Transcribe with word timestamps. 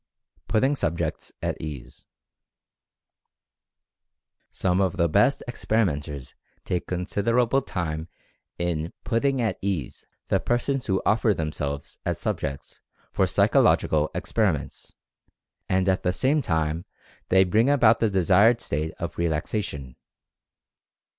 PUTTING 0.47 0.75
SUBJECTS 0.75 1.31
AT 1.43 1.61
EASE. 1.61 2.07
Some 4.49 4.81
of 4.81 4.97
the 4.97 5.07
best 5.07 5.43
experimenters 5.47 6.33
take 6.65 6.87
considerable 6.87 7.61
time 7.61 8.07
in 8.57 8.93
"putting 9.03 9.39
at 9.39 9.59
ease" 9.61 10.07
the 10.29 10.39
persons 10.39 10.87
who 10.87 11.03
offer 11.05 11.35
them 11.35 11.49
Experimental 11.49 11.77
Fascination 11.77 12.01
99 12.07 12.17
selves 12.17 12.17
as 12.17 12.19
subjects 12.19 12.79
for 13.13 13.27
psychological 13.27 14.09
experiments, 14.15 14.95
and 15.69 15.87
at 15.87 16.01
the 16.01 16.11
same 16.11 16.41
time 16.41 16.85
they 17.29 17.43
bring 17.43 17.69
about 17.69 17.99
the 17.99 18.09
desired 18.09 18.59
state 18.59 18.95
of 18.97 19.19
relaxation. 19.19 19.97